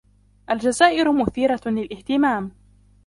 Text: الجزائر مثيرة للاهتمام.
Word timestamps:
الجزائر 0.49 1.13
مثيرة 1.13 1.61
للاهتمام. 1.65 2.51